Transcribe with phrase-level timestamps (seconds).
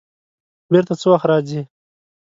[0.71, 1.61] بېرته څه وخت راځې؟